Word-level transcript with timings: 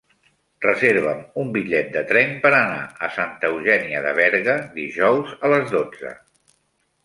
Reserva'm 0.65 1.19
un 1.41 1.51
bitllet 1.57 1.91
de 1.97 2.03
tren 2.13 2.33
per 2.47 2.53
anar 2.61 2.81
a 3.09 3.11
Santa 3.19 3.53
Eugènia 3.53 4.03
de 4.09 4.17
Berga 4.23 4.59
dijous 4.81 5.39
a 5.47 5.57
les 5.57 5.73
dotze. 5.79 6.19